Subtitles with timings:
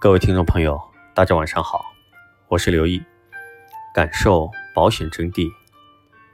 [0.00, 0.80] 各位听众朋友，
[1.12, 1.84] 大家晚上好，
[2.46, 3.02] 我是刘毅，
[3.92, 5.50] 感受保险真谛，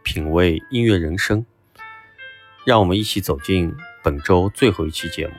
[0.02, 1.46] 品味音乐人生，
[2.66, 5.32] 让我们一起走进本周最后一期节目。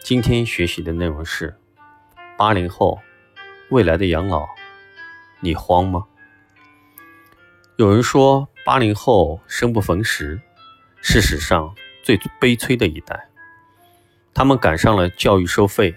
[0.00, 1.56] 今天学习的内容是：
[2.36, 3.00] 八零后
[3.70, 4.44] 未来的养老，
[5.38, 6.04] 你慌吗？
[7.76, 10.40] 有人说八零后生不逢时，
[11.00, 13.28] 是史上最悲催的一代，
[14.34, 15.94] 他们赶上了教育收费。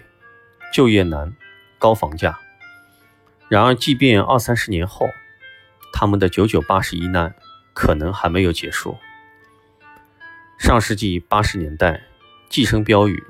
[0.76, 1.32] 就业难，
[1.78, 2.38] 高房价。
[3.48, 5.08] 然而，即便二三十年后，
[5.90, 7.34] 他们的九九八十一难
[7.72, 8.98] 可能还没有结束。
[10.58, 12.02] 上世纪八十年代，
[12.50, 13.24] 计生标语：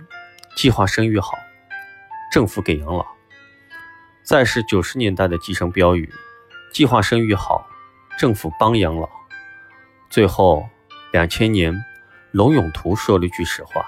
[0.57, 1.39] 计划生育好，
[2.33, 3.07] 政府给养老；
[4.25, 6.13] 再是九十年代的计生标语：
[6.73, 7.65] 计划生育好，
[8.19, 9.09] 政府帮养老。
[10.11, 10.69] 最后，
[11.13, 11.73] 两千年，
[12.33, 13.87] 龙永图说了一句实话：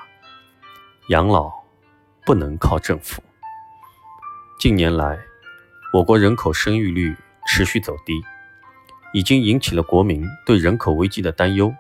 [1.09, 1.53] 养老
[2.25, 3.21] 不能靠政府。
[4.59, 5.17] 近年来，
[5.93, 8.21] 我国人口生育率持续走低，
[9.13, 11.73] 已经引起了国民对人口危机的担忧。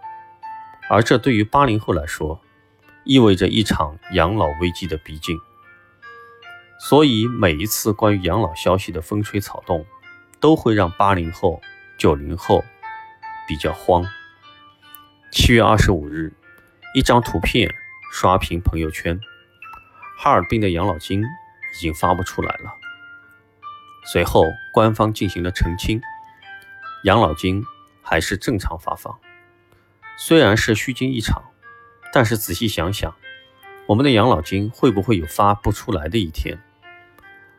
[0.88, 2.40] 而这对于八零后来说，
[3.02, 5.36] 意味着一场养老危机的逼近。
[6.78, 9.84] 所以，每一次关于养老消息的风吹草动，
[10.38, 11.60] 都会让八零后、
[11.98, 12.64] 九零后
[13.48, 14.06] 比较慌。
[15.32, 16.32] 七月二十五日，
[16.94, 17.74] 一张图片
[18.12, 19.18] 刷屏朋友圈，
[20.16, 21.24] 哈尔滨的养老金。
[21.78, 22.74] 已经发不出来了。
[24.04, 26.00] 随后，官方进行了澄清，
[27.04, 27.62] 养老金
[28.02, 29.16] 还是正常发放。
[30.16, 31.40] 虽然是虚惊一场，
[32.12, 33.14] 但是仔细想想，
[33.86, 36.58] 我们的养老金会不会有发不出来的一天？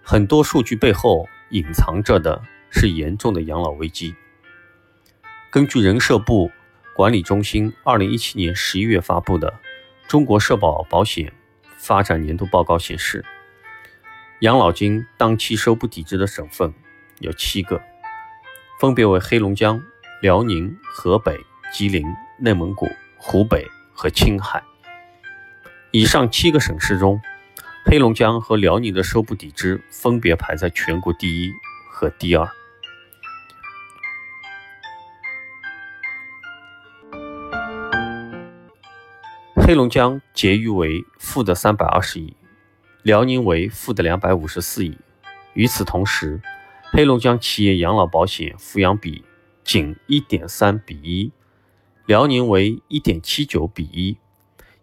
[0.03, 4.13] 很多数据背后隐藏着的是严重的养老危机。
[5.49, 6.51] 根据人社部
[6.93, 9.49] 管理中心二零一七年十一月发布的
[10.09, 11.31] 《中国社保保险
[11.77, 13.23] 发展年度报告》显示。
[14.41, 16.73] 养老金当期收不抵支的省份
[17.19, 17.81] 有七个，
[18.79, 19.83] 分别为黑龙江、
[20.21, 21.37] 辽宁、河北、
[21.73, 22.87] 吉林、内蒙古、
[23.17, 24.63] 湖北和青海。
[25.91, 27.19] 以上七个省市中，
[27.83, 31.51] 黑龙江和辽宁的收不抵支分别排在全国第一
[31.91, 32.47] 和第二。
[39.55, 42.33] 黑龙江结余为负的三百二十亿。
[43.01, 44.97] 辽宁为负的两百五十四亿。
[45.53, 46.41] 与此同时，
[46.91, 49.23] 黑龙江企业养老保险抚养比
[49.63, 51.31] 仅一点三比一，
[52.05, 54.17] 辽宁为一点七九比一，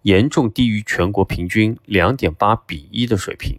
[0.03, 3.59] 严重低于全国平均两点八比一的水平。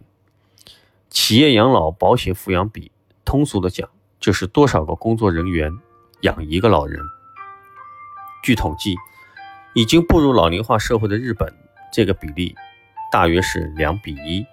[1.08, 2.90] 企业养老保险抚养比，
[3.24, 3.88] 通俗的讲，
[4.18, 5.72] 就是多少个工作人员
[6.22, 7.00] 养一个老人。
[8.42, 8.96] 据统计，
[9.74, 11.52] 已经步入老龄化社会的日本，
[11.92, 12.54] 这个比例。
[13.10, 14.44] 大约是两比一，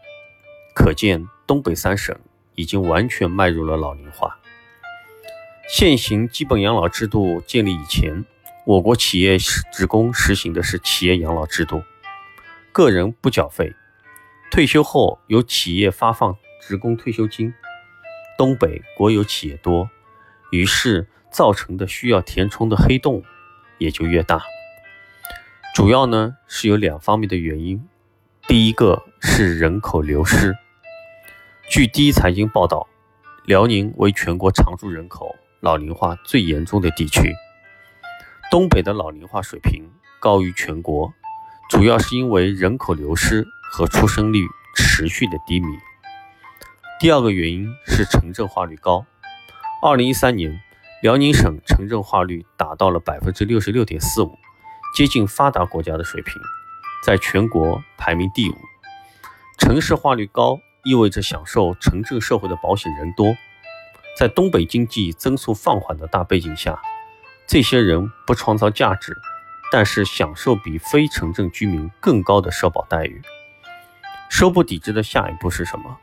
[0.74, 2.18] 可见东北三省
[2.56, 4.40] 已经完全迈入了老龄化。
[5.68, 8.24] 现行基本养老制度建立以前，
[8.66, 11.84] 我国企业职工实行的是企业养老制度，
[12.72, 13.76] 个人不缴费，
[14.52, 17.54] 退休后由企业发放职工退休金。
[18.38, 19.90] 东北国有企业多，
[20.52, 23.24] 于是造成的需要填充的黑洞
[23.80, 24.42] 也就越大。
[25.74, 27.86] 主要呢是有两方面的原因。
[28.48, 30.56] 第一个是人口流失。
[31.68, 32.88] 据第一财经报道，
[33.44, 37.34] 辽宁为全国常住人口老龄化最严重的地区。
[38.52, 39.90] 东北的老龄化水平
[40.20, 41.12] 高于全国，
[41.72, 44.46] 主要是因为人口流失和出生率
[44.76, 45.68] 持续的低迷。
[47.00, 49.08] 第二个原因是城镇化率高。
[49.82, 50.62] 二零一三年，
[51.02, 54.38] 辽宁省城镇化率达到了百分之六十六点四五，
[54.96, 56.34] 接近发达国家的水平。
[57.06, 58.56] 在全国排名第五，
[59.60, 63.38] 城市化率高意味着享受城镇社会的保险人多。
[64.18, 66.82] 在东北经济增速放缓的大背景下，
[67.46, 69.16] 这些人不创造价值，
[69.72, 73.22] 但是享受比非城镇居民更高的社保待遇。
[74.28, 76.00] 收不抵支的下一步是什么？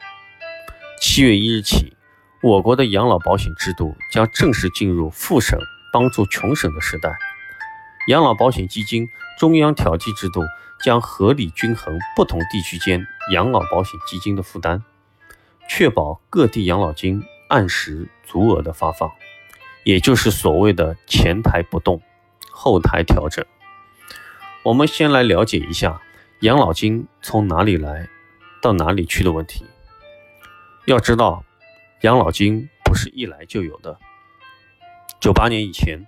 [1.01, 1.97] 七月一日起，
[2.45, 5.59] 我国的养老保险制度将正式进入富省
[5.93, 7.19] 帮助穷省的时代。
[8.07, 10.43] 养老保险基金中央调剂制度。
[10.83, 14.83] 将合理均衡不同地区间养老保险基金的负担，
[15.69, 19.11] 确保各地养老金按时足额的发放，
[19.85, 22.03] 也就是所谓的前台不动，
[22.51, 23.45] 后台调整。
[24.65, 26.01] 我们先来了解一下
[26.41, 28.09] 养老金从哪里来
[28.61, 29.65] 到哪里去的问题。
[30.87, 31.45] 要知道，
[32.01, 33.99] 养老金不是一来就有的。
[35.21, 36.05] 九八年以前，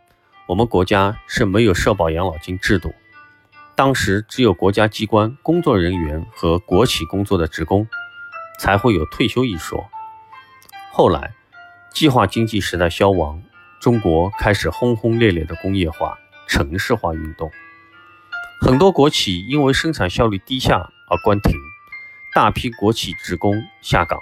[0.48, 2.92] 我们国家是没有社保养老金制度。
[3.76, 7.86] 当时只有国家机关工作人员和国企工作的职工，
[8.60, 9.84] 才会有退休一说。
[10.92, 11.34] 后来，
[11.92, 13.42] 计划经济时代消亡，
[13.80, 16.16] 中国开始轰轰烈烈的工业化、
[16.46, 17.50] 城市化运动，
[18.60, 20.78] 很多国企因为生产效率低下
[21.10, 21.52] 而关停，
[22.32, 24.20] 大批国企职工下岗。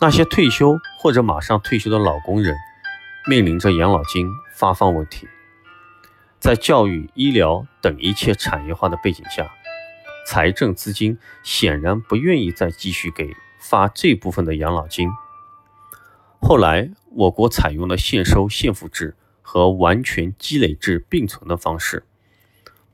[0.00, 2.54] 那些退休或者马上退休的老工人，
[3.28, 5.28] 面临着养老金发放问题。
[6.38, 9.50] 在教育、医疗等一切产业化的背景下，
[10.26, 15.08] 财政资金显然不愿意再继续给发这部分的养老金。
[16.40, 22.04] 后来，我国采用了现收现付制和完全积累制并存的方式，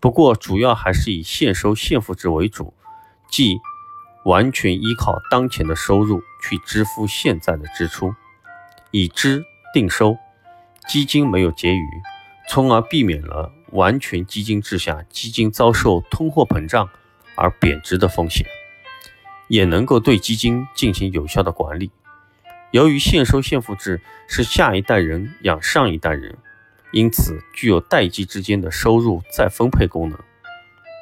[0.01, 2.73] 不过主要还是以现收现付制为主，
[3.29, 3.59] 即
[4.25, 8.15] 完全依靠当前的收入去支付现在的支出，
[8.93, 10.17] 以支定收，
[10.89, 11.87] 基金没有结余。
[12.55, 16.87] 从而避免了完全基金制下基金遭受通货膨胀
[17.35, 18.47] 而贬值的风险，
[19.49, 21.91] 也能够对基金进行有效的管理。
[22.71, 26.37] 由于现收现付制是下一代人养上一代人，
[26.93, 30.19] 因此具有代际之间的收入再分配功能。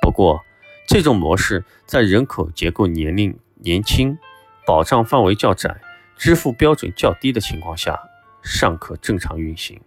[0.00, 0.44] 不过，
[0.86, 4.16] 这种模式在人口结构年龄年轻、
[4.64, 5.80] 保障范围较窄、
[6.16, 7.98] 支付标准较低的情况下，
[8.40, 9.80] 尚可正常运行。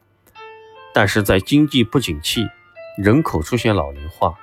[0.94, 2.48] 但是在经济不景气、
[2.98, 4.38] 人口出现老龄化、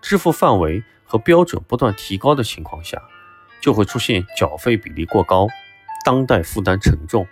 [0.00, 3.02] 支付范围和标准不断提高的情况下，
[3.60, 5.48] 就会出现缴费比例过高、
[6.04, 7.26] 当代负担沉重、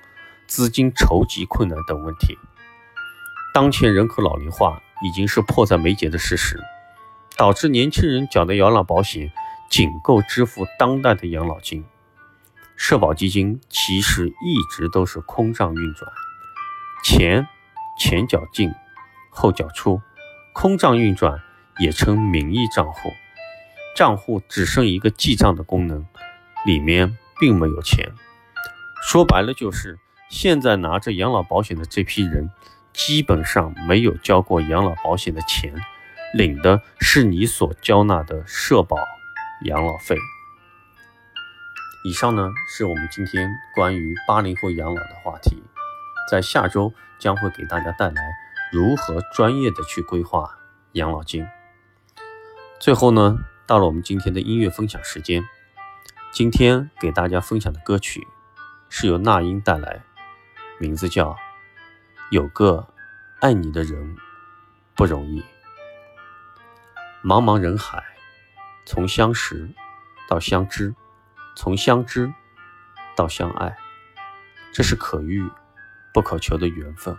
[0.48, 2.36] 资金筹集困难等问题。
[3.52, 6.60] 当前人口老龄化已经是迫在眉睫的事实，
[7.36, 9.30] 导致年轻人缴的养老保险
[9.70, 11.84] 仅够支付当代的养老金，
[12.74, 16.10] 社保基金其实一直都是空账运转，
[17.04, 17.46] 钱。
[17.98, 18.72] 前脚进，
[19.30, 20.00] 后脚出，
[20.52, 21.40] 空账运转
[21.78, 23.12] 也称名义账户，
[23.96, 26.06] 账户只剩一个记账的功能，
[26.66, 28.12] 里面并没有钱。
[29.02, 29.98] 说白了就是，
[30.28, 32.50] 现在拿着养老保险的这批人，
[32.92, 35.74] 基本上没有交过养老保险的钱，
[36.32, 38.96] 领的是你所交纳的社保
[39.66, 40.16] 养老费。
[42.04, 45.62] 以上呢，是我们今天关于八零后养老的话题。
[46.28, 48.22] 在下周将会给大家带来
[48.72, 50.58] 如何专业的去规划
[50.92, 51.46] 养老金。
[52.80, 55.44] 最后呢，到了我们今天的音乐分享时间。
[56.32, 58.26] 今天给大家分享的歌曲
[58.88, 60.02] 是由那英带来，
[60.78, 61.30] 名字叫
[62.30, 62.88] 《有个
[63.40, 64.16] 爱你的人
[64.96, 65.40] 不容易》。
[67.22, 68.02] 茫茫人海，
[68.84, 69.70] 从相识
[70.28, 70.94] 到相知，
[71.54, 72.34] 从相知
[73.14, 73.76] 到相爱，
[74.72, 75.48] 这是可遇。
[76.14, 77.18] 不可求的缘分，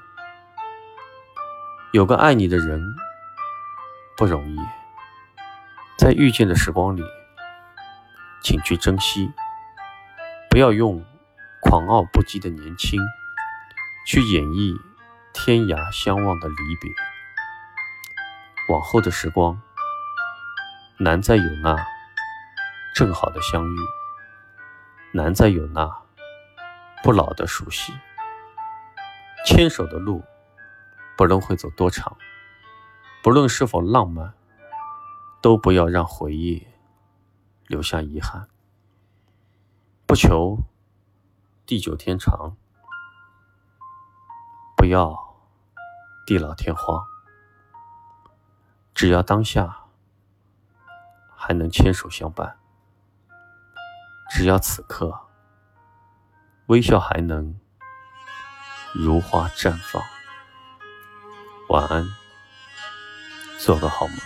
[1.91, 2.81] 有个爱你的人
[4.15, 4.57] 不容易。
[5.97, 7.03] 在遇见的时光里，
[8.41, 9.29] 请去珍惜，
[10.49, 11.03] 不要用
[11.61, 13.01] 狂傲不羁的年轻
[14.07, 14.79] 去演绎
[15.33, 16.89] 天涯相望的离别。
[18.69, 19.61] 往后的时光，
[20.99, 21.85] 难再有那
[22.95, 23.77] 正好的相遇，
[25.11, 25.85] 难再有那
[27.03, 27.93] 不老的熟悉。
[29.45, 30.23] 牵手的路，
[31.15, 32.17] 不论会走多长，
[33.23, 34.33] 不论是否浪漫，
[35.39, 36.67] 都不要让回忆
[37.67, 38.49] 留下遗憾。
[40.07, 40.57] 不求
[41.65, 42.57] 地久天长，
[44.75, 45.15] 不要
[46.25, 47.05] 地老天荒，
[48.95, 49.85] 只要当下
[51.35, 52.57] 还能牵手相伴，
[54.31, 55.27] 只要此刻
[56.65, 57.59] 微笑还能。
[58.97, 60.01] 如花绽放。
[61.67, 62.07] 晚安，
[63.59, 64.17] 做个好梦。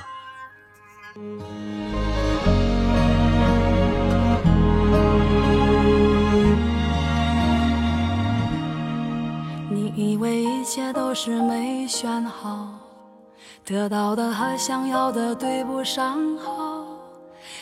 [9.71, 12.69] 你以为一切都是没选好，
[13.65, 16.68] 得到的和想要的对不上号。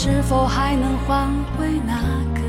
[0.00, 2.00] 是否还能换回那
[2.32, 2.40] 颗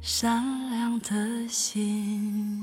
[0.00, 2.62] 善良的心？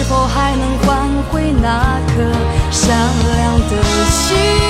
[0.00, 2.22] 是否还能换回那颗
[2.70, 2.88] 善
[3.36, 4.69] 良的心？